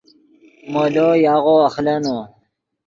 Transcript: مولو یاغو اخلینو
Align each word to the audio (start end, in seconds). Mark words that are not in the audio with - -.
مولو 0.71 1.07
یاغو 1.25 1.55
اخلینو 1.67 2.17